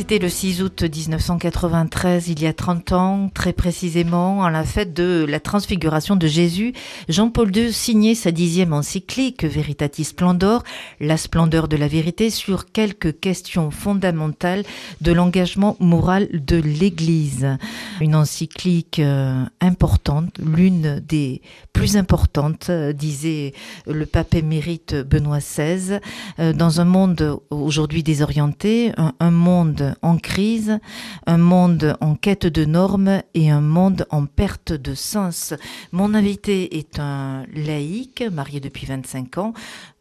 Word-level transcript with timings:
C'était 0.00 0.18
le 0.18 0.30
6 0.30 0.62
août 0.62 0.82
1993, 0.82 2.28
il 2.28 2.40
y 2.40 2.46
a 2.46 2.54
30 2.54 2.92
ans, 2.92 3.30
très 3.34 3.52
précisément, 3.52 4.42
à 4.42 4.50
la 4.50 4.64
fête 4.64 4.94
de 4.94 5.26
la 5.28 5.40
transfiguration 5.40 6.16
de 6.16 6.26
Jésus. 6.26 6.72
Jean-Paul 7.10 7.54
II 7.54 7.70
signait 7.70 8.14
sa 8.14 8.30
dixième 8.30 8.72
encyclique 8.72 9.44
Veritatis 9.44 10.04
Splendor, 10.04 10.64
la 11.00 11.18
splendeur 11.18 11.68
de 11.68 11.76
la 11.76 11.86
vérité, 11.86 12.30
sur 12.30 12.72
quelques 12.72 13.20
questions 13.20 13.70
fondamentales 13.70 14.62
de 15.02 15.12
l'engagement 15.12 15.76
moral 15.80 16.28
de 16.32 16.56
l'Église. 16.56 17.58
Une 18.00 18.14
encyclique 18.14 19.00
euh, 19.00 19.44
importante, 19.60 20.34
l'une 20.38 21.00
des 21.06 21.42
plus 21.74 21.98
importantes, 21.98 22.70
euh, 22.70 22.94
disait 22.94 23.52
le 23.86 24.06
pape 24.06 24.34
émérite 24.34 24.94
Benoît 24.94 25.40
XVI, 25.40 26.00
euh, 26.38 26.54
dans 26.54 26.80
un 26.80 26.86
monde 26.86 27.38
aujourd'hui 27.50 28.02
désorienté, 28.02 28.92
un 28.96 29.30
monde 29.30 29.89
en 30.02 30.18
crise, 30.18 30.78
un 31.26 31.38
monde 31.38 31.96
en 32.00 32.14
quête 32.14 32.46
de 32.46 32.64
normes 32.64 33.22
et 33.34 33.50
un 33.50 33.60
monde 33.60 34.06
en 34.10 34.26
perte 34.26 34.72
de 34.72 34.94
sens. 34.94 35.54
Mon 35.92 36.14
invité 36.14 36.78
est 36.78 36.98
un 36.98 37.44
laïc, 37.54 38.22
marié 38.32 38.60
depuis 38.60 38.86
25 38.86 39.38
ans. 39.38 39.52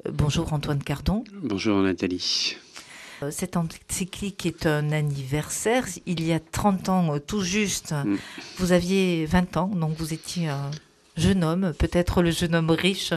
Euh, 0.05 0.11
bonjour 0.13 0.53
Antoine 0.53 0.83
Cardon. 0.83 1.23
Bonjour 1.43 1.81
Nathalie. 1.81 2.55
Euh, 3.23 3.31
cette 3.31 3.57
encyclique 3.57 4.45
est 4.45 4.65
un 4.65 4.91
anniversaire. 4.91 5.85
Il 6.05 6.25
y 6.25 6.33
a 6.33 6.39
30 6.39 6.89
ans 6.89 7.15
euh, 7.15 7.19
tout 7.19 7.41
juste, 7.41 7.93
mm. 7.93 8.17
vous 8.57 8.71
aviez 8.71 9.25
20 9.25 9.57
ans, 9.57 9.67
donc 9.67 9.97
vous 9.97 10.13
étiez 10.13 10.49
jeune 11.19 11.43
homme, 11.43 11.73
peut-être 11.77 12.21
le 12.21 12.31
jeune 12.31 12.55
homme 12.55 12.71
riche 12.71 13.13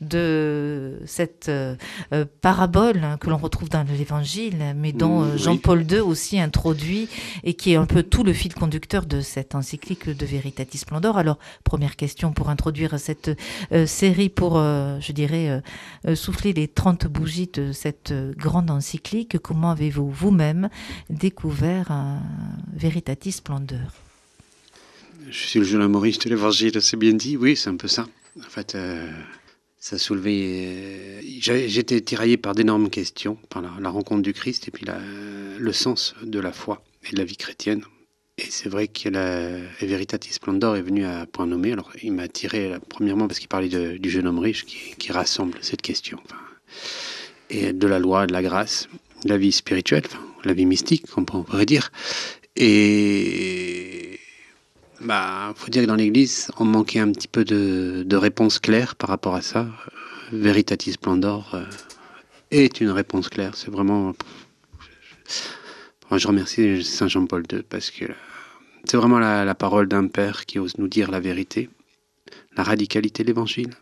de 0.00 1.00
cette 1.06 1.48
euh, 1.48 1.74
euh, 2.12 2.24
parabole 2.40 3.02
que 3.20 3.30
l'on 3.30 3.36
retrouve 3.36 3.68
dans 3.68 3.82
l'Évangile, 3.82 4.74
mais 4.76 4.92
dont 4.92 5.22
euh, 5.22 5.36
Jean-Paul 5.36 5.90
II 5.90 6.00
aussi 6.00 6.38
introduit 6.38 7.08
et 7.44 7.54
qui 7.54 7.72
est 7.72 7.76
un 7.76 7.86
peu 7.86 8.02
tout 8.02 8.24
le 8.24 8.32
fil 8.32 8.54
conducteur 8.54 9.06
de 9.06 9.20
cette 9.20 9.54
encyclique 9.54 10.08
de 10.08 10.26
Veritatis 10.26 10.78
Splendor. 10.78 11.18
Alors, 11.18 11.38
première 11.64 11.96
question 11.96 12.32
pour 12.32 12.50
introduire 12.50 12.98
cette 12.98 13.30
série, 13.86 14.28
pour, 14.28 14.56
je 14.56 15.12
dirais, 15.12 15.62
souffler 16.14 16.52
les 16.52 16.68
30 16.68 17.06
bougies 17.06 17.50
de 17.52 17.72
cette 17.72 18.12
grande 18.36 18.70
encyclique. 18.70 19.38
Comment 19.38 19.70
avez-vous 19.70 20.10
vous-même 20.10 20.68
découvert 21.10 21.88
Veritatis 22.72 23.32
Splendor? 23.32 24.05
Je 25.30 25.46
suis 25.46 25.58
le 25.58 25.64
jeune 25.64 25.82
humoriste 25.82 26.24
de 26.24 26.30
l'évangile, 26.30 26.80
c'est 26.80 26.96
bien 26.96 27.12
dit. 27.12 27.36
Oui, 27.36 27.56
c'est 27.56 27.70
un 27.70 27.76
peu 27.76 27.88
ça. 27.88 28.06
En 28.38 28.48
fait, 28.48 28.74
euh, 28.74 29.08
ça 29.78 29.98
soulevait. 29.98 30.42
Euh, 30.42 31.20
j'étais 31.68 32.00
tiraillé 32.00 32.36
par 32.36 32.54
d'énormes 32.54 32.90
questions, 32.90 33.36
par 33.48 33.62
la, 33.62 33.90
rencontre 33.90 34.22
du 34.22 34.32
Christ 34.32 34.68
et 34.68 34.70
puis 34.70 34.86
le 35.58 35.72
sens 35.72 36.14
de 36.22 36.38
la 36.38 36.52
foi 36.52 36.82
et 37.08 37.12
de 37.12 37.18
la 37.18 37.24
vie 37.24 37.36
chrétienne. 37.36 37.82
Et 38.38 38.44
c'est 38.50 38.68
vrai 38.68 38.86
que 38.86 39.08
la 39.08 39.58
Veritatis 39.80 40.34
Splendor 40.34 40.76
est 40.76 40.82
venu 40.82 41.06
à 41.06 41.24
point 41.24 41.46
nommé. 41.46 41.72
Alors, 41.72 41.90
il 42.02 42.12
m'a 42.12 42.24
attiré, 42.24 42.74
premièrement, 42.90 43.28
parce 43.28 43.38
qu'il 43.38 43.48
parlait 43.48 43.98
du 43.98 44.10
jeune 44.10 44.26
homme 44.26 44.40
riche 44.40 44.66
qui, 44.66 45.10
rassemble 45.10 45.56
cette 45.62 45.80
question. 45.80 46.18
et 47.48 47.72
de 47.72 47.86
la 47.86 47.98
loi, 47.98 48.26
de 48.26 48.34
la 48.34 48.42
grâce, 48.42 48.88
de 49.24 49.30
la 49.30 49.38
vie 49.38 49.52
spirituelle, 49.52 50.02
la 50.44 50.52
vie 50.52 50.66
mystique, 50.66 51.04
on 51.16 51.24
pourrait 51.24 51.64
dire. 51.64 51.90
Et 52.56 53.95
bah, 55.00 55.52
faut 55.56 55.70
dire 55.70 55.82
que 55.82 55.86
dans 55.86 55.94
l'Église, 55.94 56.50
on 56.58 56.64
manquait 56.64 57.00
un 57.00 57.12
petit 57.12 57.28
peu 57.28 57.44
de, 57.44 58.02
de 58.06 58.16
réponse 58.16 58.58
claire 58.58 58.96
par 58.96 59.08
rapport 59.10 59.34
à 59.34 59.42
ça. 59.42 59.66
Veritatis 60.32 60.92
Splendor 60.92 61.54
euh, 61.54 61.64
est 62.50 62.80
une 62.80 62.90
réponse 62.90 63.28
claire. 63.28 63.54
C'est 63.54 63.70
vraiment. 63.70 64.14
je 66.10 66.26
remercie 66.26 66.82
Saint 66.82 67.08
Jean-Paul 67.08 67.44
II 67.52 67.62
parce 67.62 67.90
que 67.90 68.06
c'est 68.84 68.96
vraiment 68.96 69.18
la, 69.18 69.44
la 69.44 69.54
parole 69.54 69.88
d'un 69.88 70.06
père 70.06 70.46
qui 70.46 70.58
ose 70.58 70.78
nous 70.78 70.88
dire 70.88 71.10
la 71.10 71.20
vérité, 71.20 71.68
la 72.56 72.62
radicalité 72.62 73.22
de 73.22 73.28
l'Évangile. 73.28 73.74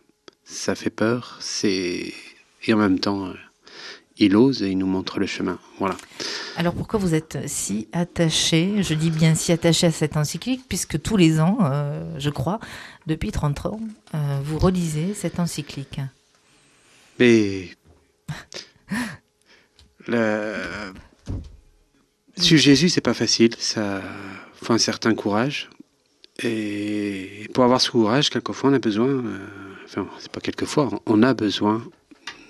Ça 0.43 0.75
fait 0.75 0.91
peur, 0.91 1.37
c'est 1.39 2.13
et 2.67 2.73
en 2.73 2.77
même 2.77 2.99
temps, 2.99 3.27
euh, 3.27 3.33
il 4.17 4.35
ose 4.35 4.63
et 4.63 4.69
il 4.69 4.77
nous 4.77 4.87
montre 4.87 5.19
le 5.19 5.27
chemin. 5.27 5.59
Voilà. 5.79 5.95
Alors 6.57 6.73
pourquoi 6.73 6.99
vous 6.99 7.13
êtes 7.13 7.37
si 7.47 7.89
attaché, 7.91 8.81
je 8.81 8.93
dis 8.93 9.09
bien 9.09 9.35
si 9.35 9.51
attaché 9.51 9.87
à 9.87 9.91
cette 9.91 10.15
encyclique, 10.15 10.63
puisque 10.69 11.01
tous 11.01 11.17
les 11.17 11.41
ans, 11.41 11.57
euh, 11.61 12.15
je 12.17 12.29
crois, 12.29 12.59
depuis 13.07 13.31
30 13.31 13.65
ans, 13.65 13.79
euh, 14.13 14.39
vous 14.43 14.57
relisez 14.57 15.13
cette 15.13 15.39
encyclique 15.39 15.99
Mais. 17.19 17.69
le... 20.07 20.55
Sur 22.37 22.57
Jésus, 22.57 22.89
c'est 22.89 23.01
pas 23.01 23.13
facile. 23.13 23.53
Ça 23.57 24.01
faut 24.61 24.73
un 24.73 24.77
certain 24.77 25.13
courage. 25.13 25.69
Et 26.41 27.49
pour 27.53 27.65
avoir 27.65 27.81
ce 27.81 27.91
courage, 27.91 28.29
quelquefois, 28.29 28.69
on 28.69 28.73
a 28.73 28.79
besoin. 28.79 29.07
Euh, 29.07 29.47
enfin, 29.85 30.07
c'est 30.19 30.31
pas 30.31 30.41
quelquefois, 30.41 30.89
on 31.05 31.21
a 31.21 31.33
besoin 31.33 31.83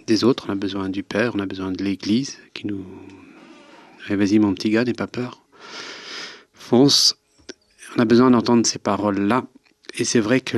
des 0.06 0.24
autres, 0.24 0.46
on 0.48 0.52
a 0.52 0.56
besoin 0.56 0.90
du 0.90 1.02
Père, 1.02 1.32
on 1.36 1.40
a 1.40 1.46
besoin 1.48 1.72
de 1.72 1.84
l'Église 1.84 2.38
qui 2.54 2.68
nous 2.68 2.86
vas-y 4.10 4.40
mon 4.40 4.54
petit 4.54 4.70
gars, 4.70 4.84
n'aie 4.84 4.94
pas 4.94 5.08
peur. 5.08 5.42
Fonce. 6.54 7.16
On 7.96 8.00
a 8.00 8.06
besoin 8.06 8.32
d'entendre 8.32 8.66
ces 8.66 8.80
paroles-là. 8.80 9.46
Et 9.98 10.04
c'est 10.04 10.20
vrai 10.20 10.42
que 10.42 10.58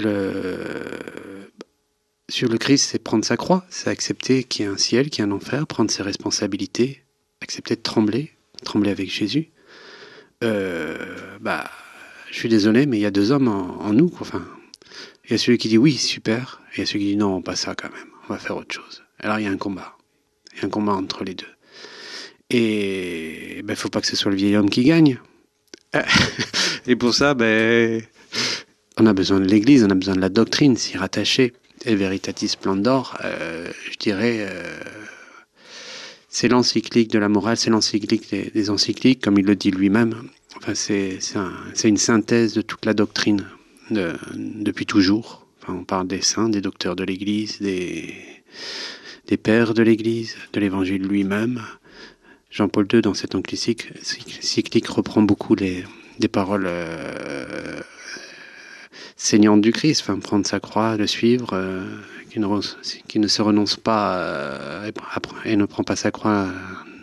sur 2.30 2.50
le 2.50 2.58
Christ, 2.58 2.90
c'est 2.92 3.00
prendre 3.00 3.24
sa 3.24 3.38
croix, 3.38 3.66
c'est 3.70 3.90
accepter 3.90 4.44
qu'il 4.44 4.66
y 4.66 4.68
a 4.68 4.72
un 4.72 4.78
ciel, 4.78 5.10
qu'il 5.10 5.24
y 5.24 5.28
a 5.28 5.30
un 5.30 5.32
enfer, 5.32 5.66
prendre 5.68 5.90
ses 5.90 6.04
responsabilités, 6.04 7.04
accepter 7.42 7.76
de 7.76 7.82
trembler, 7.82 8.32
trembler 8.64 8.92
avec 8.92 9.10
Jésus. 9.10 9.52
Euh, 10.44 10.98
bah, 11.40 11.70
je 12.30 12.36
suis 12.36 12.50
désolé, 12.50 12.86
mais 12.86 12.98
il 12.98 13.02
y 13.02 13.06
a 13.06 13.12
deux 13.12 13.32
hommes 13.32 13.48
en, 13.48 13.94
nous. 13.94 14.12
Enfin, 14.20 14.46
il 15.26 15.32
y 15.32 15.34
a 15.36 15.38
celui 15.38 15.58
qui 15.58 15.70
dit 15.70 15.78
oui, 15.78 15.94
super, 15.94 16.62
et 16.72 16.78
il 16.78 16.80
y 16.80 16.84
a 16.84 16.86
celui 16.86 17.00
qui 17.00 17.12
dit 17.12 17.18
non, 17.18 17.42
pas 17.42 17.56
ça 17.56 17.76
quand 17.76 17.90
même, 17.90 18.10
on 18.28 18.34
va 18.34 18.40
faire 18.40 18.58
autre 18.58 18.76
chose. 18.76 19.04
Alors 19.20 19.40
il 19.40 19.46
y 19.46 19.48
a 19.48 19.52
un 19.52 19.58
combat. 19.58 19.98
Il 20.54 20.60
y 20.60 20.62
a 20.64 20.66
un 20.66 20.70
combat 20.70 20.94
entre 20.94 21.24
les 21.24 21.34
deux. 21.34 21.48
Et 22.50 23.58
il 23.58 23.64
ben, 23.64 23.76
faut 23.76 23.90
pas 23.90 24.02
que 24.02 24.08
ce 24.08 24.16
soit 24.16 24.32
le 24.32 24.38
vieil 24.38 24.56
homme 24.56 24.70
qui 24.70 24.84
gagne. 24.84 25.20
Et 26.88 26.96
pour 26.96 27.14
ça, 27.14 27.34
ben, 27.34 28.02
on 28.98 29.06
a 29.06 29.14
besoin 29.14 29.40
de 29.40 29.46
l'Église, 29.46 29.84
on 29.84 29.90
a 29.90 29.96
besoin 29.96 30.16
de 30.16 30.22
la 30.22 30.30
doctrine, 30.30 30.78
s'y 30.78 30.98
rattacher. 30.98 31.54
Et 31.86 31.96
Veritatis 31.96 32.50
Splendor, 32.50 33.18
euh, 33.24 33.72
je 33.92 33.98
dirais, 33.98 34.38
euh, 34.40 34.80
c'est 36.30 36.48
l'encyclique 36.48 37.12
de 37.12 37.20
la 37.20 37.30
morale, 37.30 37.58
c'est 37.58 37.70
l'encyclique 37.70 38.30
des, 38.32 38.70
encycliques, 38.70 39.22
comme 39.24 39.38
il 39.38 39.46
le 39.46 39.56
dit 39.56 39.72
lui-même. 39.72 40.30
Enfin, 40.58 40.74
c'est 40.74 41.20
une 41.84 41.98
synthèse 41.98 42.54
de 42.54 42.62
toute 42.62 42.86
la 42.86 42.94
doctrine 42.94 43.46
depuis 43.92 44.86
toujours. 44.86 45.46
Enfin, 45.62 45.74
on 45.80 45.84
parle 45.84 46.08
des 46.08 46.22
saints, 46.22 46.50
des 46.50 46.62
docteurs 46.62 46.96
de 46.96 47.04
l'Église, 47.04 47.60
des, 47.62 48.14
des 49.28 49.38
pères 49.38 49.74
de 49.74 49.84
l'Église, 49.84 50.36
de 50.54 50.60
l'Évangile 50.60 51.04
lui-même. 51.04 51.62
Jean-Paul 52.50 52.88
II, 52.92 53.02
dans 53.02 53.14
cette 53.14 53.36
encyclique, 53.36 54.88
reprend 54.88 55.22
beaucoup 55.22 55.56
les, 55.56 55.84
des 56.20 56.28
paroles 56.28 56.66
euh, 56.68 57.80
saignantes 59.16 59.62
du 59.62 59.72
Christ, 59.72 60.02
enfin, 60.02 60.20
prendre 60.20 60.46
sa 60.46 60.60
croix, 60.60 60.98
le 60.98 61.08
suivre, 61.08 61.50
euh, 61.54 61.84
qui, 62.30 62.40
ne, 63.20 63.28
se 63.28 63.42
renonce 63.42 63.76
pas 63.76 64.18
euh, 64.18 64.92
et 65.46 65.56
ne 65.56 65.66
prend 65.66 65.84
pas 65.84 65.96
sa 65.96 66.12
croix, 66.12 66.48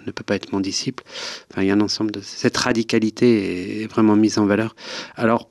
ne 0.07 0.13
peut 0.13 0.25
pas 0.25 0.37
être 0.37 0.53
mon 0.53 0.61
disciple. 0.61 1.05
Enfin, 1.51 1.63
il 1.63 1.69
y 1.69 1.71
a 1.71 1.75
un 1.75 1.81
ensemble 1.81 2.11
de... 2.11 2.21
Cette 2.21 2.57
radicalité 2.57 3.83
est 3.83 3.87
vraiment 3.87 4.17
mise 4.17 4.39
en 4.39 4.47
valeur. 4.47 4.75
Alors, 5.17 5.51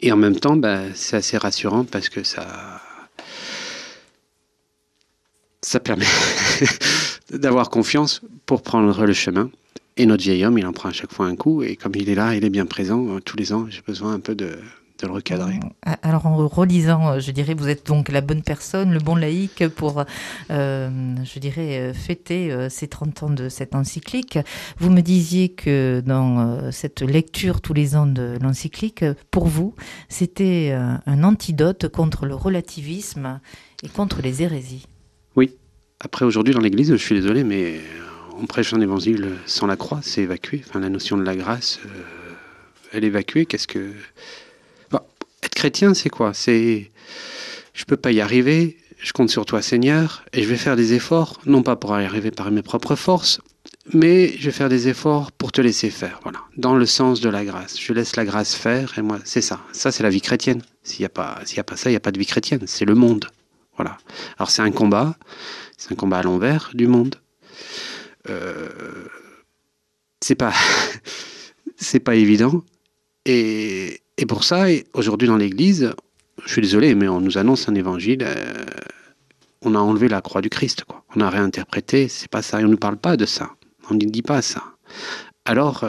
et 0.00 0.12
en 0.12 0.16
même 0.16 0.36
temps, 0.36 0.56
bah, 0.56 0.80
c'est 0.94 1.16
assez 1.16 1.36
rassurant 1.36 1.84
parce 1.84 2.08
que 2.08 2.22
ça 2.22 2.80
ça 5.64 5.78
permet 5.78 6.06
d'avoir 7.30 7.70
confiance 7.70 8.20
pour 8.46 8.62
prendre 8.62 9.04
le 9.04 9.12
chemin. 9.12 9.50
Et 9.96 10.06
notre 10.06 10.22
vieil 10.22 10.44
homme, 10.44 10.58
il 10.58 10.66
en 10.66 10.72
prend 10.72 10.88
à 10.88 10.92
chaque 10.92 11.12
fois 11.12 11.26
un 11.26 11.36
coup. 11.36 11.62
Et 11.62 11.76
comme 11.76 11.92
il 11.96 12.08
est 12.08 12.14
là, 12.14 12.34
il 12.34 12.44
est 12.44 12.50
bien 12.50 12.66
présent 12.66 13.06
euh, 13.08 13.20
tous 13.20 13.36
les 13.36 13.52
ans, 13.52 13.66
j'ai 13.68 13.82
besoin 13.86 14.14
un 14.14 14.20
peu 14.20 14.34
de, 14.34 14.58
le 15.02 15.10
recadrer. 15.10 15.58
Euh, 15.88 15.92
alors 16.02 16.26
en 16.26 16.46
relisant, 16.46 17.08
euh, 17.08 17.18
je 17.18 17.32
dirais, 17.32 17.54
vous 17.54 17.68
êtes 17.68 17.86
donc 17.86 18.08
la 18.08 18.20
bonne 18.20 18.42
personne, 18.42 18.92
le 18.92 19.00
bon 19.00 19.16
laïc 19.16 19.66
pour, 19.68 20.04
je 20.48 21.38
dirais, 21.40 21.92
fêter 21.92 22.68
ces 22.70 22.86
30 22.86 23.22
ans 23.24 23.30
de 23.30 23.48
cette 23.48 23.74
encyclique. 23.74 24.38
Vous 24.78 24.90
me 24.90 25.00
disiez 25.00 25.48
que 25.48 26.02
dans 26.06 26.70
cette 26.70 27.02
lecture 27.02 27.60
tous 27.60 27.74
les 27.74 27.96
ans 27.96 28.06
de 28.06 28.38
l'encyclique, 28.40 29.04
pour 29.32 29.48
vous, 29.48 29.74
c'était 30.08 30.72
un 30.72 31.24
antidote 31.24 31.88
contre 31.88 32.24
le 32.24 32.36
relativisme 32.36 33.40
et 33.82 33.88
contre 33.88 34.22
les 34.22 34.42
hérésies. 34.42 34.86
Après, 36.04 36.24
aujourd'hui, 36.24 36.52
dans 36.52 36.60
l'Église, 36.60 36.90
je 36.90 36.96
suis 36.96 37.14
désolé, 37.14 37.44
mais 37.44 37.80
on 38.36 38.46
prêche 38.46 38.74
un 38.74 38.80
évangile 38.80 39.30
sans 39.46 39.68
la 39.68 39.76
croix, 39.76 40.00
c'est 40.02 40.22
évacué. 40.22 40.62
Enfin, 40.68 40.80
la 40.80 40.88
notion 40.88 41.16
de 41.16 41.22
la 41.22 41.36
grâce, 41.36 41.78
euh, 41.86 41.88
elle 42.92 43.04
est 43.04 43.06
évacuée. 43.06 43.46
Qu'est-ce 43.46 43.68
que. 43.68 43.92
être 45.42 45.54
chrétien, 45.54 45.94
c'est 45.94 46.10
quoi? 46.10 46.34
C'est 46.34 46.90
je 47.72 47.84
peux 47.84 47.96
pas 47.96 48.10
y 48.10 48.20
arriver, 48.20 48.76
je 48.98 49.12
compte 49.12 49.30
sur 49.30 49.46
toi 49.46 49.62
Seigneur, 49.62 50.24
et 50.32 50.42
je 50.42 50.48
vais 50.48 50.56
faire 50.56 50.74
des 50.76 50.92
efforts, 50.92 51.40
non 51.46 51.62
pas 51.62 51.76
pour 51.76 51.98
y 51.98 52.04
arriver 52.04 52.32
par 52.32 52.50
mes 52.50 52.62
propres 52.62 52.96
forces, 52.96 53.40
mais 53.92 54.34
je 54.38 54.46
vais 54.46 54.52
faire 54.52 54.68
des 54.68 54.88
efforts 54.88 55.32
pour 55.32 55.52
te 55.52 55.60
laisser 55.60 55.90
faire, 55.90 56.18
voilà, 56.22 56.40
dans 56.56 56.74
le 56.74 56.84
sens 56.84 57.20
de 57.20 57.28
la 57.28 57.44
grâce. 57.44 57.80
Je 57.80 57.92
laisse 57.92 58.16
la 58.16 58.24
grâce 58.24 58.54
faire, 58.54 58.98
et 58.98 59.02
moi, 59.02 59.18
c'est 59.24 59.40
ça. 59.40 59.60
Ça, 59.72 59.92
c'est 59.92 60.02
la 60.02 60.10
vie 60.10 60.20
chrétienne. 60.20 60.62
S'il 60.82 61.00
n'y 61.00 61.06
a, 61.06 61.10
pas, 61.10 61.38
a 61.56 61.62
pas 61.62 61.76
ça, 61.76 61.90
il 61.90 61.92
n'y 61.92 61.96
a 61.96 62.00
pas 62.00 62.12
de 62.12 62.18
vie 62.18 62.26
chrétienne, 62.26 62.62
c'est 62.66 62.84
le 62.84 62.94
monde. 62.94 63.26
Voilà. 63.76 63.96
Alors 64.38 64.50
c'est 64.50 64.62
un 64.62 64.70
combat, 64.70 65.16
c'est 65.82 65.92
un 65.92 65.96
combat 65.96 66.18
à 66.18 66.22
l'envers 66.22 66.70
du 66.74 66.86
monde. 66.86 67.16
Euh, 68.30 68.68
c'est 70.20 70.36
pas, 70.36 70.52
c'est 71.76 71.98
pas 71.98 72.14
évident. 72.14 72.62
Et, 73.26 74.00
pour 74.28 74.44
ça, 74.44 74.66
aujourd'hui 74.92 75.26
dans 75.26 75.36
l'Église, 75.36 75.92
je 76.44 76.52
suis 76.52 76.62
désolé, 76.62 76.94
mais 76.94 77.08
on 77.08 77.20
nous 77.20 77.36
annonce 77.36 77.68
un 77.68 77.74
évangile. 77.74 78.22
Euh, 78.22 78.64
on 79.62 79.74
a 79.74 79.78
enlevé 79.80 80.06
la 80.08 80.20
croix 80.20 80.40
du 80.40 80.48
Christ, 80.50 80.84
quoi. 80.84 81.04
On 81.16 81.20
a 81.20 81.28
réinterprété, 81.28 82.06
c'est 82.06 82.30
pas 82.30 82.42
ça. 82.42 82.60
Et 82.60 82.64
on 82.64 82.68
ne 82.68 82.76
parle 82.76 82.98
pas 82.98 83.16
de 83.16 83.26
ça. 83.26 83.50
On 83.90 83.94
ne 83.94 83.98
dit 83.98 84.22
pas 84.22 84.40
ça. 84.40 84.62
Alors, 85.44 85.80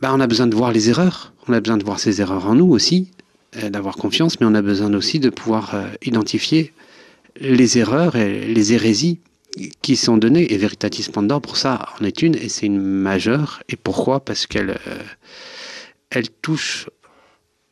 ben 0.00 0.12
on 0.12 0.18
a 0.18 0.26
besoin 0.26 0.48
de 0.48 0.56
voir 0.56 0.72
les 0.72 0.90
erreurs. 0.90 1.32
On 1.46 1.52
a 1.52 1.60
besoin 1.60 1.76
de 1.76 1.84
voir 1.84 2.00
ces 2.00 2.20
erreurs 2.20 2.46
en 2.48 2.56
nous 2.56 2.70
aussi, 2.70 3.12
euh, 3.56 3.70
d'avoir 3.70 3.94
confiance, 3.94 4.40
mais 4.40 4.46
on 4.46 4.54
a 4.54 4.62
besoin 4.62 4.92
aussi 4.94 5.20
de 5.20 5.30
pouvoir 5.30 5.76
identifier 6.02 6.72
les 7.36 7.78
erreurs 7.78 8.16
et 8.16 8.46
les 8.46 8.72
hérésies 8.72 9.20
qui 9.82 9.96
sont 9.96 10.16
données. 10.16 10.52
Et 10.52 10.56
Veritatis 10.56 11.08
Pandor, 11.12 11.40
pour 11.40 11.56
ça, 11.56 11.86
en 12.00 12.04
est 12.04 12.22
une, 12.22 12.34
et 12.34 12.48
c'est 12.48 12.66
une 12.66 12.80
majeure. 12.80 13.62
Et 13.68 13.76
pourquoi? 13.76 14.24
Parce 14.24 14.46
qu'elle 14.46 14.78
elle 16.12 16.28
touche 16.28 16.88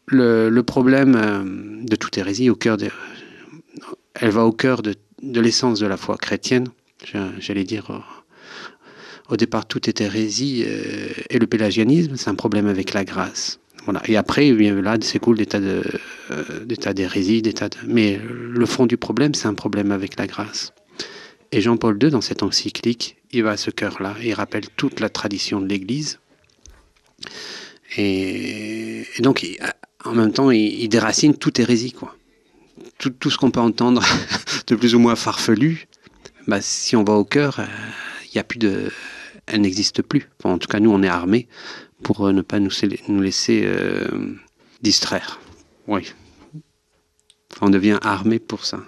le, 0.06 0.60
problème 0.62 1.14
euh, 1.14 1.84
de 1.84 1.96
toute 1.96 2.18
hérésie 2.18 2.50
au 2.50 2.56
cœur 2.56 2.76
de, 2.76 2.88
elle 4.14 4.30
va 4.30 4.44
au 4.44 4.52
cœur 4.52 4.82
de, 4.82 4.94
l'essence 5.22 5.78
de 5.78 5.86
la 5.86 5.96
foi 5.96 6.16
chrétienne. 6.16 6.68
J'allais 7.38 7.64
dire, 7.64 8.02
au 9.28 9.36
départ, 9.36 9.66
tout 9.66 9.88
est 9.88 10.00
hérésie 10.00 10.64
euh, 10.66 11.08
et 11.30 11.38
le 11.38 11.46
pélagianisme, 11.46 12.16
c'est 12.16 12.28
un 12.28 12.34
problème 12.34 12.66
avec 12.66 12.92
la 12.92 13.04
grâce. 13.04 13.60
Et 14.06 14.16
après, 14.16 14.50
là, 14.52 14.96
s'écoule 15.00 15.38
des 15.38 15.46
tas 15.46 15.60
de, 15.60 15.82
euh, 16.30 16.64
des 16.64 16.76
tas 16.76 16.92
des 16.92 17.52
tas. 17.52 17.68
Mais 17.86 18.20
le 18.24 18.66
fond 18.66 18.86
du 18.86 18.96
problème, 18.96 19.34
c'est 19.34 19.48
un 19.48 19.54
problème 19.54 19.90
avec 19.92 20.18
la 20.18 20.26
grâce. 20.26 20.72
Et 21.52 21.60
Jean-Paul 21.60 21.98
II, 22.00 22.10
dans 22.10 22.20
cette 22.20 22.42
encyclique, 22.42 23.16
il 23.32 23.42
va 23.42 23.52
à 23.52 23.56
ce 23.56 23.70
cœur-là. 23.70 24.14
Il 24.22 24.34
rappelle 24.34 24.68
toute 24.76 25.00
la 25.00 25.08
tradition 25.08 25.60
de 25.60 25.66
l'Église. 25.66 26.20
Et, 27.96 29.04
donc, 29.18 29.46
en 30.04 30.12
même 30.12 30.32
temps, 30.32 30.50
il, 30.50 30.88
déracine 30.88 31.36
toute 31.36 31.58
hérésie, 31.58 31.92
quoi. 31.92 32.16
Tout, 32.98 33.30
ce 33.30 33.38
qu'on 33.38 33.50
peut 33.50 33.60
entendre 33.60 34.02
de 34.66 34.74
plus 34.76 34.94
ou 34.94 34.98
moins 34.98 35.16
farfelu, 35.16 35.88
bah, 36.46 36.60
si 36.60 36.96
on 36.96 37.04
va 37.04 37.14
au 37.14 37.24
cœur, 37.24 37.60
euh, 37.60 38.88
elle 39.46 39.60
n'existe 39.60 40.02
plus. 40.02 40.28
en 40.44 40.58
tout 40.58 40.68
cas, 40.68 40.80
nous, 40.80 40.92
on 40.92 41.02
est 41.02 41.08
armés 41.08 41.48
pour 42.02 42.26
euh, 42.26 42.32
ne 42.32 42.42
pas 42.42 42.58
nous, 42.60 42.70
nous 43.08 43.20
laisser 43.20 43.62
euh, 43.64 44.36
distraire. 44.82 45.40
Oui. 45.86 46.12
on 47.60 47.70
devient 47.70 47.98
armé 48.02 48.38
pour 48.38 48.64
ça. 48.64 48.80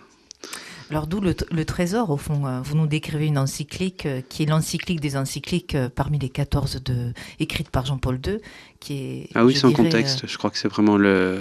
Alors 0.91 1.06
d'où 1.06 1.23
le, 1.23 1.64
trésor, 1.64 2.11
au 2.11 2.19
fond. 2.19 2.47
Euh, 2.47 2.61
vous 2.61 2.76
nous 2.76 2.87
décrivez 2.87 3.26
une 3.26 3.38
encyclique 3.38 4.06
qui 4.29 4.43
est 4.43 4.47
l'encyclique 4.47 5.00
des 5.00 5.17
encycliques 5.17 5.75
parmi 5.94 6.19
les 6.19 6.29
14 6.29 6.82
de, 6.82 7.14
écrites 7.41 7.70
par 7.70 7.87
Jean-Paul 7.87 8.20
II, 8.26 8.41
qui 8.79 8.93
est... 8.93 9.29
Ah 9.35 9.47
oui, 9.47 9.55
sans 9.55 9.73
contexte. 9.73 10.26
Je 10.26 10.37
crois 10.37 10.50
que 10.50 10.58
c'est 10.58 10.69
vraiment 10.69 10.99
le... 10.99 11.41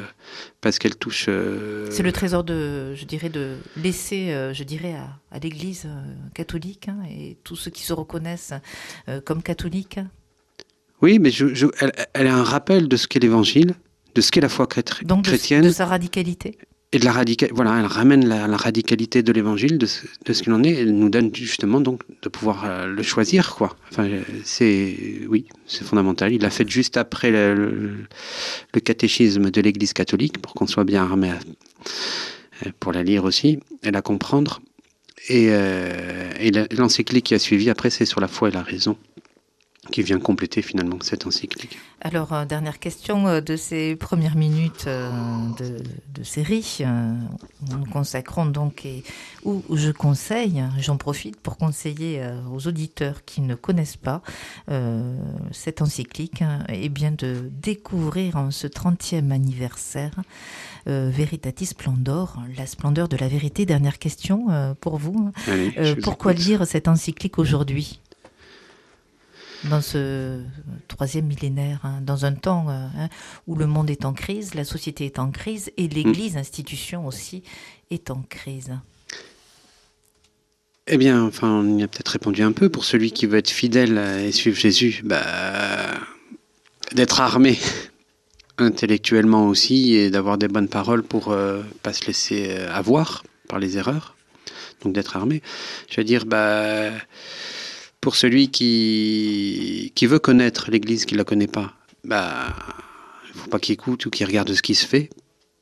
Parce 0.62 0.80
qu'elle 0.80 0.96
touche... 0.96 1.26
C'est 1.26 2.04
le 2.04 2.12
trésor 2.14 2.46
de, 2.46 2.96
je 2.96 3.04
dirais, 3.04 3.28
de 3.28 3.58
laisser, 3.76 4.28
je 4.54 4.64
dirais, 4.64 4.96
à, 5.32 5.40
l'Église 5.40 5.86
catholique 6.34 6.88
hein, 6.88 7.00
et 7.10 7.38
tous 7.44 7.58
ceux 7.58 7.72
qui 7.72 7.84
se 7.84 7.92
reconnaissent 7.92 8.54
comme 9.26 9.44
catholiques. 9.44 10.00
Oui, 11.02 11.20
mais 11.20 11.32
je, 11.32 11.68
elle, 11.80 11.92
elle, 12.14 12.28
a 12.28 12.36
un 12.36 12.44
rappel 12.44 12.88
de 12.88 12.96
ce 12.96 13.08
qu'est 13.08 13.20
l'Évangile, 13.20 13.74
de 14.16 14.22
ce 14.22 14.32
qu'est 14.32 14.42
la 14.42 14.50
foi 14.50 14.68
chrétienne. 14.68 15.64
de 15.64 15.70
sa 15.72 15.86
radicalité 15.86 16.58
et 16.92 17.00
de 17.00 17.06
la 17.06 17.12
radicalité. 17.12 17.54
Voilà, 17.56 17.80
elle 17.80 17.86
ramène 17.86 18.28
la, 18.28 18.58
radicalité 18.58 19.24
de 19.24 19.32
l'évangile, 19.32 19.78
de, 19.78 19.88
de, 20.26 20.34
ce 20.34 20.44
qu'il 20.44 20.52
en 20.54 20.64
est. 20.64 20.74
Elle 20.74 20.92
nous 20.92 21.10
donne 21.10 21.34
justement 21.34 21.80
donc 21.80 22.02
de 22.22 22.30
pouvoir 22.30 22.66
euh, 22.66 22.88
le 22.88 23.02
choisir, 23.04 23.56
quoi. 23.56 23.76
Enfin, 23.92 24.10
c'est 24.44 25.22
oui, 25.30 25.48
c'est 25.66 25.86
fondamental. 25.86 26.34
Il 26.34 26.42
l'a 26.42 26.50
fait 26.50 26.70
juste 26.70 26.98
après 26.98 27.32
le, 27.32 28.06
le, 28.74 28.80
catéchisme 28.82 29.52
de 29.52 29.62
l'Église 29.62 29.94
catholique 29.94 30.40
pour 30.40 30.54
qu'on 30.54 30.68
soit 30.68 30.84
bien 30.84 31.04
armé 31.04 31.32
pour 32.80 32.92
la 32.92 33.04
lire 33.04 33.24
aussi 33.24 33.60
et 33.84 33.92
la 33.92 34.02
comprendre. 34.02 34.62
Et, 35.30 35.48
euh, 35.52 36.32
et 36.40 36.52
l'encyclique 36.76 37.28
qui 37.28 37.36
a 37.36 37.40
suivi 37.40 37.70
après, 37.70 37.90
c'est 37.90 38.06
sur 38.06 38.20
la 38.20 38.28
foi 38.28 38.50
et 38.50 38.52
la 38.52 38.64
raison 38.64 38.98
qui 39.90 40.04
vient 40.04 40.20
compléter 40.20 40.62
finalement 40.62 40.98
cette 41.02 41.26
encyclique. 41.26 41.80
Alors, 42.02 42.34
euh, 42.34 42.46
dernière 42.46 42.78
question 42.78 43.28
euh, 43.28 43.42
de 43.42 43.56
ces 43.56 43.96
premières 43.96 44.36
minutes 44.36 44.86
euh, 44.86 45.10
de, 45.58 46.24
série. 46.24 46.82
nous 47.68 47.86
consacrons 47.92 48.46
donc, 48.46 48.86
et 48.86 49.04
où 49.44 49.64
je 49.72 49.90
conseille, 49.90 50.64
j'en 50.78 50.98
profite 50.98 51.36
pour 51.40 51.58
conseiller 51.58 52.24
aux 52.54 52.68
auditeurs 52.68 53.26
qui 53.26 53.42
ne 53.42 53.56
connaissent 53.56 53.98
pas 53.98 54.22
cette 55.52 55.82
encyclique, 55.82 56.44
et 56.70 56.86
eh 56.86 56.90
bien 56.90 57.12
de 57.12 57.50
découvrir 57.52 58.36
en 58.36 58.52
ce 58.52 58.68
30e 58.68 59.32
anniversaire 59.32 60.14
Veritatis 60.86 61.68
Splendor, 61.68 62.38
la 62.56 62.68
splendeur 62.68 63.08
de 63.08 63.18
la 63.18 63.28
vérité. 63.28 63.66
Dernière 63.66 63.98
question 63.98 64.76
pour 64.80 64.98
vous. 64.98 65.32
pourquoi 66.04 66.34
lire 66.34 66.68
cette 66.68 66.88
encyclique 66.88 67.40
aujourd'hui? 67.40 68.00
Dans 69.66 69.82
ce 69.82 70.42
troisième 70.88 71.26
millénaire, 71.26 71.80
hein, 71.84 72.00
dans 72.02 72.26
un 72.26 72.34
temps 72.34 72.70
euh, 72.70 72.88
hein, 72.98 73.10
où 73.48 73.56
le 73.56 73.68
monde 73.68 73.90
est 73.90 74.06
en 74.06 74.14
crise, 74.14 74.56
la 74.56 74.64
société 74.64 75.06
est 75.06 75.20
en 75.20 75.32
crise 75.32 75.72
et 75.78 75.88
l'Église, 75.88 76.38
institution 76.38 77.06
aussi, 77.06 77.44
est 77.90 78.10
en 78.10 78.24
crise 78.24 78.72
Eh 80.88 80.98
bien, 80.98 81.24
enfin, 81.24 81.50
on 81.50 81.78
y 81.78 81.84
a 81.84 81.88
peut-être 81.88 82.10
répondu 82.10 82.42
un 82.42 82.52
peu. 82.52 82.70
Pour 82.70 82.86
celui 82.86 83.12
qui 83.12 83.26
veut 83.26 83.38
être 83.38 83.50
fidèle 83.50 83.98
et 83.98 84.32
suivre 84.32 84.58
Jésus, 84.58 85.02
bah, 85.04 85.22
d'être 86.94 87.22
armé 87.22 87.60
intellectuellement 88.58 89.48
aussi 89.48 89.96
et 89.96 90.10
d'avoir 90.10 90.38
des 90.38 90.48
bonnes 90.48 90.70
paroles 90.70 91.04
pour 91.04 91.30
ne 91.30 91.36
euh, 91.36 91.62
pas 91.84 91.94
se 91.94 92.06
laisser 92.08 92.48
euh, 92.50 92.74
avoir 92.74 93.24
par 93.48 93.60
les 93.60 93.78
erreurs. 93.78 94.16
Donc 94.84 94.94
d'être 94.94 95.16
armé. 95.16 95.44
Je 95.90 95.98
veux 95.98 96.04
dire, 96.04 96.26
bah 96.26 96.90
pour 98.02 98.16
celui 98.16 98.50
qui, 98.50 99.92
qui 99.96 100.08
veut 100.08 100.20
connaître 100.20 100.72
l'Église, 100.72 101.06
qui 101.06 101.14
ne 101.14 101.20
la 101.20 101.24
connaît 101.24 101.48
pas, 101.48 101.74
bah, 102.04 102.54
il 103.26 103.38
ne 103.38 103.42
faut 103.44 103.50
pas 103.50 103.60
qu'il 103.60 103.74
écoute 103.74 104.06
ou 104.08 104.10
qu'il 104.10 104.26
regarde 104.26 104.52
ce 104.54 104.62
qui 104.64 104.74
se 104.74 104.86
fait, 104.86 105.10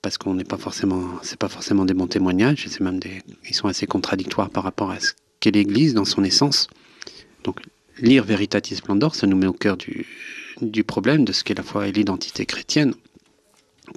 parce 0.01 0.17
qu'on 0.17 0.33
n'est 0.33 0.45
pas 0.45 0.57
forcément, 0.57 1.19
c'est 1.21 1.37
pas 1.37 1.49
forcément 1.49 1.83
des 1.83 1.93
bons 1.93 2.07
témoignages, 2.07 2.65
c'est 2.69 2.79
même 2.79 2.99
des, 2.99 3.21
ils 3.47 3.53
sont 3.53 3.67
assez 3.67 3.85
contradictoires 3.85 4.49
par 4.49 4.63
rapport 4.63 4.89
à 4.89 4.99
ce 4.99 5.11
qu'est 5.41 5.51
l'Église 5.51 5.93
dans 5.93 6.05
son 6.05 6.23
essence. 6.23 6.67
Donc, 7.43 7.59
lire 7.99 8.23
Veritatis 8.23 8.77
Splendor, 8.77 9.15
ça 9.15 9.27
nous 9.27 9.37
met 9.37 9.47
au 9.47 9.53
cœur 9.53 9.75
du, 9.75 10.07
du 10.61 10.85
problème 10.85 11.25
de 11.25 11.33
ce 11.33 11.43
qu'est 11.43 11.55
la 11.55 11.63
foi 11.63 11.87
et 11.89 11.91
l'identité 11.91 12.45
chrétienne, 12.45 12.93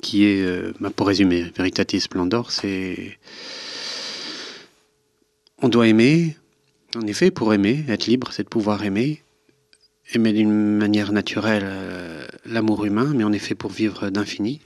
qui 0.01 0.25
est, 0.25 0.43
euh, 0.43 0.73
bah, 0.81 0.91
pour 0.91 1.07
résumer, 1.07 1.53
Veritatis 1.57 2.01
Splendor, 2.01 2.51
c'est 2.51 3.19
on 5.65 5.69
doit 5.69 5.87
aimer, 5.87 6.37
en 6.97 7.07
effet, 7.07 7.31
pour 7.31 7.55
aimer, 7.55 7.85
être 7.89 8.07
libre, 8.07 8.33
c'est 8.33 8.45
de 8.45 8.49
pouvoir 8.49 8.85
aimer. 8.85 9.23
Aimer 10.15 10.33
d'une 10.33 10.77
manière 10.77 11.13
naturelle 11.13 11.65
euh, 11.65 12.27
l'amour 12.45 12.85
humain, 12.85 13.13
mais 13.15 13.25
en 13.25 13.33
effet 13.33 13.55
pour 13.55 13.71
vivre 13.71 14.11
d'infini. 14.11 14.61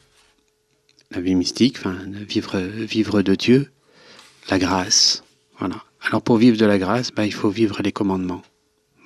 La 1.12 1.20
vie 1.20 1.34
mystique, 1.34 1.76
enfin, 1.78 1.96
vivre, 2.28 3.22
de 3.22 3.34
Dieu, 3.34 3.70
la 4.50 4.58
grâce. 4.58 5.22
Voilà. 5.58 5.84
Alors 6.00 6.22
pour 6.22 6.36
vivre 6.36 6.56
de 6.56 6.66
la 6.66 6.78
grâce, 6.78 7.12
bah, 7.12 7.26
il 7.26 7.34
faut 7.34 7.50
vivre 7.50 7.80
les 7.82 7.92
commandements. 7.92 8.42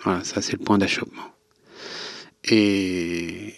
Voilà, 0.05 0.25
ça 0.25 0.41
c'est 0.41 0.53
le 0.53 0.65
point 0.65 0.79
d'achoppement. 0.79 1.31
Et 2.45 3.55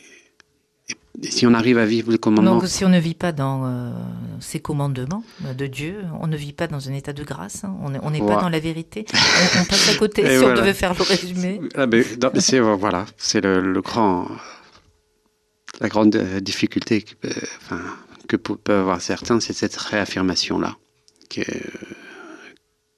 et 1.21 1.31
si 1.31 1.47
on 1.47 1.53
arrive 1.53 1.77
à 1.79 1.85
vivre 1.85 2.11
les 2.11 2.19
commandements. 2.19 2.59
Donc, 2.59 2.69
si 2.69 2.85
on 2.85 2.89
ne 2.89 2.99
vit 2.99 3.15
pas 3.15 3.33
dans 3.33 3.67
euh, 3.67 3.93
ces 4.41 4.61
commandements 4.61 5.23
de 5.57 5.67
Dieu, 5.67 5.99
on 6.21 6.27
ne 6.27 6.37
vit 6.37 6.55
pas 6.55 6.67
dans 6.67 6.89
un 6.89 6.95
état 6.95 7.13
de 7.13 7.23
grâce, 7.23 7.65
hein. 7.65 7.77
on 7.81 8.11
n'est 8.11 8.21
pas 8.21 8.41
dans 8.41 8.49
la 8.49 8.61
vérité, 8.61 9.05
on, 9.13 9.65
passe 9.65 9.91
à 9.91 9.99
côté 9.99 10.23
si 10.39 10.45
on 10.45 10.55
devait 10.55 10.73
faire 10.73 10.95
le 10.95 11.03
résumé. 11.03 11.61
Ah 11.75 11.87
c'est 12.39 12.61
voilà, 12.61 13.05
c'est 13.19 13.43
le, 13.43 13.81
grand, 13.83 14.27
la 15.81 15.89
grande 15.89 16.17
euh, 16.17 16.41
difficulté 16.41 17.03
que, 17.03 17.27
euh, 17.27 17.33
enfin, 17.59 17.81
que 18.27 18.37
peuvent 18.37 18.81
avoir 18.81 19.03
certains, 19.03 19.39
c'est 19.39 19.53
cette 19.53 19.77
réaffirmation 19.77 20.59
là, 20.59 20.77
que, 21.29 21.43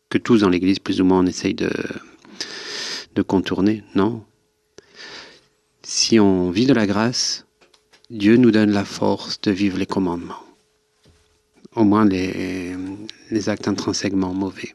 que 0.08 0.18
tous 0.18 0.38
dans 0.38 0.48
l'Église 0.48 0.78
plus 0.78 1.00
ou 1.00 1.04
moins 1.04 1.18
on 1.18 1.26
essaye 1.26 1.54
de, 1.54 1.70
de 3.16 3.22
contourner. 3.22 3.82
Non? 3.96 4.24
Si 5.82 6.20
on 6.20 6.50
vit 6.50 6.66
de 6.66 6.74
la 6.74 6.86
grâce, 6.86 7.43
Dieu 8.10 8.36
nous 8.36 8.50
donne 8.50 8.70
la 8.70 8.84
force 8.84 9.40
de 9.40 9.50
vivre 9.50 9.78
les 9.78 9.86
commandements. 9.86 10.42
Au 11.74 11.84
moins 11.84 12.04
les, 12.04 12.76
actes 13.48 13.66
intrinsèquement 13.66 14.34
mauvais. 14.34 14.74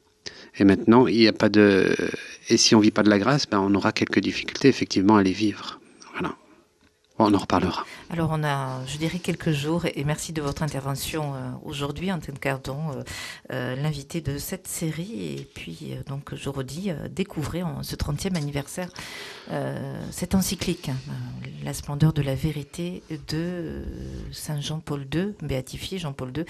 Et 0.57 0.63
maintenant, 0.63 1.05
il 1.05 1.17
n'y 1.17 1.27
a 1.27 1.33
pas 1.33 1.47
de. 1.47 1.95
Et 2.49 2.57
si 2.57 2.73
on 2.73 2.79
vit 2.79 2.91
pas 2.91 3.03
de 3.03 3.09
la 3.09 3.19
grâce, 3.19 3.47
ben 3.47 3.59
on 3.59 3.75
aura 3.75 3.91
quelques 3.91 4.19
difficultés 4.19 4.67
effectivement 4.67 5.15
à 5.15 5.23
les 5.23 5.31
vivre. 5.31 5.78
On 7.21 7.33
en 7.33 7.37
reparlera. 7.37 7.85
Alors 8.09 8.29
on 8.31 8.45
a, 8.45 8.79
je 8.87 8.97
dirais, 8.97 9.19
quelques 9.19 9.51
jours, 9.51 9.85
et 9.93 10.05
merci 10.05 10.31
de 10.31 10.41
votre 10.41 10.63
intervention 10.63 11.33
euh, 11.35 11.51
aujourd'hui, 11.65 12.13
Antenne 12.13 12.39
Cardon, 12.39 12.77
euh, 12.91 13.03
euh, 13.51 13.75
l'invité 13.75 14.21
de 14.21 14.37
cette 14.37 14.67
série. 14.67 15.35
Et 15.37 15.47
puis, 15.53 15.95
donc, 16.07 16.33
je 16.33 16.47
redis, 16.47 16.91
découvrez 17.13 17.61
en 17.61 17.83
ce 17.83 17.97
30e 17.97 18.37
anniversaire 18.37 18.89
cette 20.11 20.35
encyclique, 20.35 20.89
hein, 20.89 20.95
La 21.65 21.73
splendeur 21.73 22.13
de 22.13 22.21
la 22.21 22.35
vérité 22.35 23.01
de 23.27 23.81
Saint 24.31 24.61
Jean-Paul 24.61 25.07
II, 25.11 25.33
béatifié 25.41 25.97
Jean-Paul 25.97 26.31
II, 26.37 26.45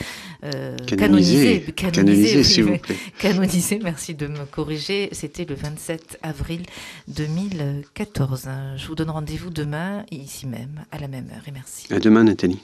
canonisé, 0.86 1.62
canonisé, 1.76 2.44
s'il 2.44 2.66
vous 2.66 2.78
plaît. 2.78 2.98
Canonisé, 3.18 3.80
merci 3.82 4.16
de 4.16 4.28
me 4.28 4.44
corriger, 4.46 5.08
c'était 5.14 5.46
le 5.46 5.56
27 5.56 6.20
avril 6.24 6.64
2014. 7.08 8.50
Je 8.76 8.88
vous 8.88 8.96
donne 8.96 9.12
rendez-vous 9.12 9.50
demain, 9.50 10.04
ici 10.12 10.46
même, 10.60 10.86
à 10.92 11.00
la 11.00 11.08
même 11.08 11.30
heure. 11.36 11.44
Et 11.48 11.52
merci. 11.52 11.94
À 11.94 12.00
demain, 12.00 12.24
Nathalie. 12.24 12.62